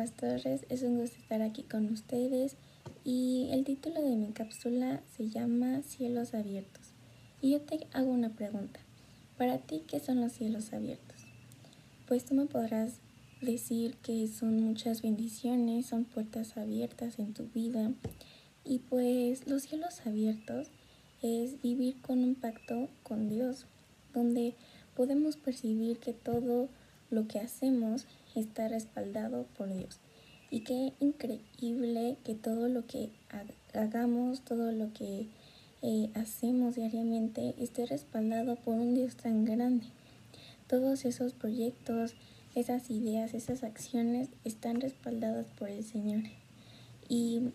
[0.00, 2.56] Las Torres, es un gusto estar aquí con ustedes
[3.04, 6.92] y el título de mi cápsula se llama Cielos Abiertos.
[7.42, 8.80] Y yo te hago una pregunta,
[9.36, 11.16] para ti, ¿qué son los cielos abiertos?
[12.06, 13.00] Pues tú me podrás
[13.40, 17.92] decir que son muchas bendiciones, son puertas abiertas en tu vida.
[18.64, 20.68] Y pues los cielos abiertos
[21.22, 23.66] es vivir con un pacto con Dios,
[24.14, 24.54] donde
[24.94, 26.68] podemos percibir que todo
[27.10, 29.98] lo que hacemos está respaldado por Dios.
[30.50, 33.10] Y qué increíble que todo lo que
[33.72, 35.26] hagamos, todo lo que
[35.82, 39.86] eh, hacemos diariamente esté respaldado por un Dios tan grande.
[40.66, 42.14] Todos esos proyectos,
[42.54, 46.24] esas ideas, esas acciones están respaldadas por el Señor.
[47.08, 47.50] Y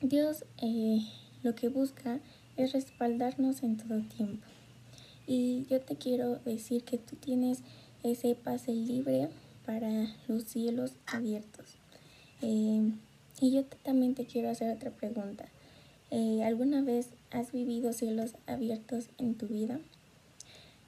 [0.00, 1.00] Dios eh,
[1.42, 2.20] lo que busca
[2.56, 4.46] es respaldarnos en todo tiempo.
[5.26, 7.60] Y yo te quiero decir que tú tienes
[8.02, 9.28] ese pase libre
[9.64, 11.76] para los cielos abiertos.
[12.42, 12.92] Eh,
[13.40, 15.48] y yo también te quiero hacer otra pregunta.
[16.10, 19.80] Eh, ¿Alguna vez has vivido cielos abiertos en tu vida?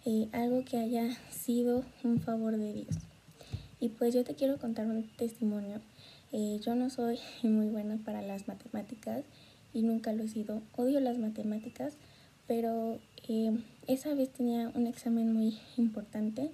[0.06, 2.96] Eh, algo que haya sido un favor de Dios.
[3.80, 5.80] Y pues yo te quiero contar un testimonio.
[6.32, 9.24] Eh, yo no soy muy buena para las matemáticas
[9.72, 10.62] y nunca lo he sido.
[10.76, 11.96] Odio las matemáticas,
[12.46, 12.98] pero
[13.86, 16.50] esa vez tenía un examen muy importante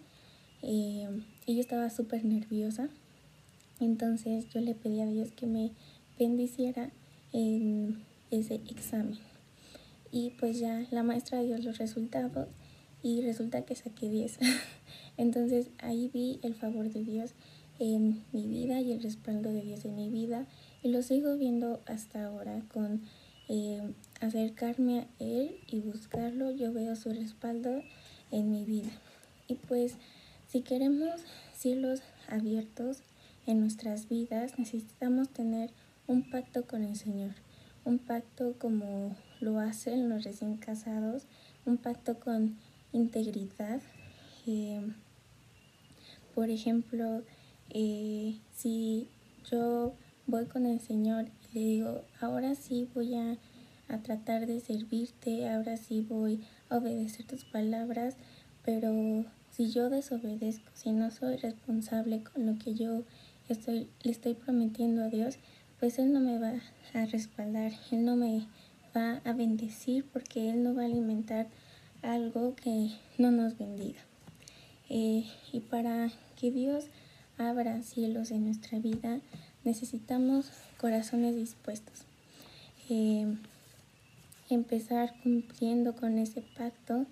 [0.62, 1.06] y
[1.47, 2.89] yo estaba súper nerviosa.
[3.81, 5.73] Entonces yo le pedí a Dios que me
[6.19, 6.91] bendiciera
[7.33, 9.19] en ese examen.
[10.12, 12.47] Y pues ya la maestra dio los resultados
[13.03, 14.39] y resulta que saqué 10.
[15.17, 17.34] Entonces ahí vi el favor de Dios
[17.79, 20.47] en mi vida y el respaldo de Dios en mi vida
[20.83, 23.03] y lo sigo viendo hasta ahora con
[23.48, 27.83] eh, acercarme a Él y buscarlo, yo veo su respaldo
[28.31, 28.91] en mi vida.
[29.49, 29.97] Y pues
[30.49, 31.21] si queremos
[31.56, 33.03] cielos abiertos
[33.47, 35.71] en nuestras vidas, necesitamos tener
[36.06, 37.33] un pacto con el Señor
[37.84, 41.27] un pacto como lo hacen los recién casados,
[41.65, 42.56] un pacto con
[42.93, 43.81] integridad.
[44.47, 44.81] Eh,
[46.34, 47.23] por ejemplo,
[47.71, 49.09] eh, si
[49.51, 49.95] yo
[50.27, 53.37] voy con el Señor y le digo, ahora sí voy a,
[53.89, 58.17] a tratar de servirte, ahora sí voy a obedecer tus palabras,
[58.65, 63.03] pero si yo desobedezco, si no soy responsable con lo que yo
[63.49, 65.39] estoy, le estoy prometiendo a Dios,
[65.78, 66.55] pues Él no me va
[66.95, 68.47] a respaldar, Él no me
[68.97, 71.49] va a bendecir porque Él no va a alimentar
[72.03, 74.00] algo que no nos bendiga.
[74.88, 76.87] Eh, y para que Dios
[77.38, 79.21] abra cielos en nuestra vida,
[79.65, 82.05] necesitamos corazones dispuestos.
[82.89, 83.37] Eh,
[84.49, 87.06] empezar cumpliendo con ese pacto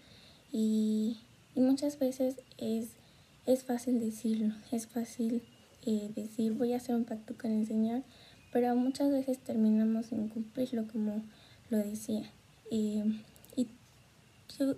[0.52, 1.18] y,
[1.54, 2.90] muchas veces es,
[3.46, 5.42] es fácil decirlo, es fácil
[5.84, 8.02] eh, decir voy a hacer un pacto con el Señor,
[8.52, 11.22] pero muchas veces terminamos sin cumplirlo como
[11.70, 12.30] lo decía.
[12.70, 13.02] y,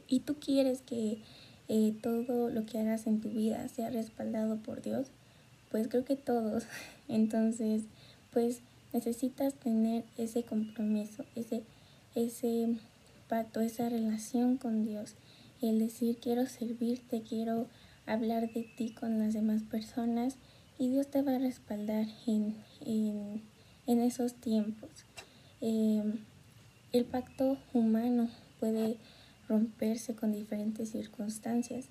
[0.08, 1.18] y, tú quieres que
[1.68, 5.08] eh, todo lo que hagas en tu vida sea respaldado por Dios,
[5.70, 6.64] pues creo que todos.
[7.08, 7.82] Entonces,
[8.32, 8.60] pues
[8.92, 11.62] necesitas tener ese compromiso, ese,
[12.14, 12.76] ese
[13.28, 15.14] pacto, esa relación con Dios.
[15.62, 17.68] El decir, quiero servirte, quiero
[18.06, 20.36] hablar de ti con las demás personas
[20.78, 23.42] y Dios te va a respaldar en, en
[23.90, 24.90] en esos tiempos.
[25.60, 26.24] Em,
[26.92, 28.28] el pacto humano
[28.60, 28.96] puede
[29.50, 31.88] romperse con diferentes circunstancias,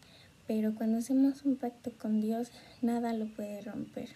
[0.47, 2.49] pero cuando hacemos un pacto con Dios,
[2.81, 4.09] nada lo puede romper.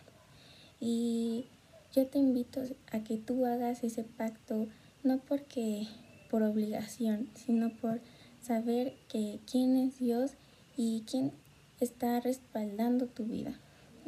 [0.80, 1.46] Y
[1.94, 4.68] yo te invito a que tú hagas ese pacto
[5.04, 5.86] no porque
[6.32, 8.02] por obligación, sino por
[8.42, 10.32] saber que quién es Dios
[10.76, 11.32] y quién
[11.80, 13.60] está respaldando tu vida.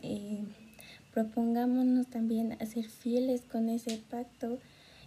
[0.02, 0.44] Eh,
[1.16, 4.60] Propongámonos también a ser fieles con ese pacto,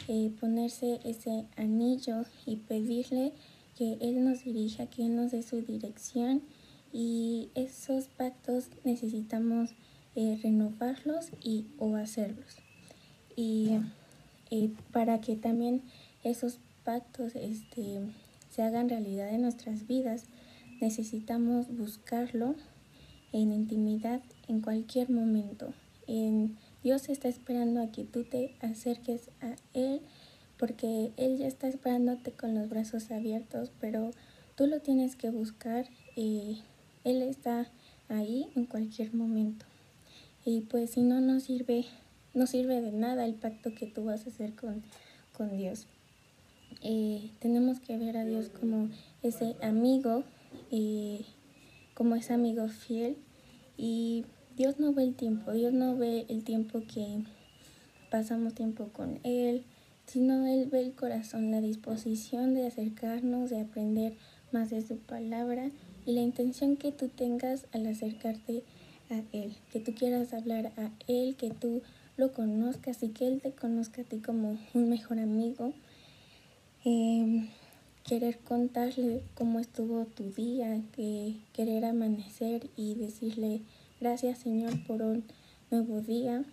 [0.08, 3.34] eh, ponerse ese anillo y pedirle
[3.78, 6.42] que Él nos dirija, que Él nos dé su dirección
[6.92, 9.70] y esos pactos necesitamos
[10.16, 12.56] eh, renovarlos y o hacerlos.
[13.36, 13.78] Y
[14.50, 15.82] eh, para que también
[16.24, 18.00] esos pactos este,
[18.50, 20.24] se hagan realidad en nuestras vidas,
[20.80, 22.56] necesitamos buscarlo
[23.32, 25.72] en intimidad en cualquier momento.
[26.82, 30.00] Dios está esperando a que tú te acerques a Él
[30.58, 34.10] porque Él ya está esperándote con los brazos abiertos, pero
[34.56, 36.62] tú lo tienes que buscar y
[37.04, 37.70] Él está
[38.08, 39.66] ahí en cualquier momento.
[40.44, 41.84] Y pues si no, no sirve,
[42.34, 44.82] no sirve de nada el pacto que tú vas a hacer con,
[45.36, 45.86] con Dios.
[46.82, 48.88] Eh, tenemos que ver a Dios como
[49.22, 50.24] ese amigo,
[51.94, 53.16] como ese amigo fiel.
[53.76, 54.24] Y
[54.56, 57.22] Dios no ve el tiempo, Dios no ve el tiempo que
[58.10, 59.64] pasamos tiempo con Él,
[60.08, 64.14] sino Él ve el corazón, la disposición de acercarnos, de aprender
[64.52, 65.70] más de su palabra
[66.06, 68.64] y la intención que tú tengas al acercarte
[69.10, 71.82] a Él, que tú quieras hablar a Él, que tú
[72.16, 75.74] lo conozcas y que Él te conozca a ti como un mejor amigo.
[76.84, 77.48] Em,
[78.04, 83.60] querer contarle cómo estuvo tu día, que querer amanecer y decirle
[84.00, 85.24] gracias Señor por un
[85.70, 86.44] nuevo día.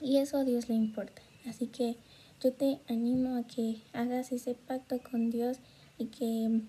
[0.00, 1.22] Y eso a Dios le importa.
[1.46, 1.96] Así que
[2.42, 5.58] yo te animo a que hagas ese pacto con Dios
[5.96, 6.62] y que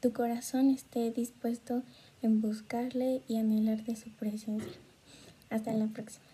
[0.00, 1.82] tu corazón esté dispuesto
[2.22, 4.72] en buscarle y anhelar de su presencia.
[5.50, 6.26] Hasta la próxima.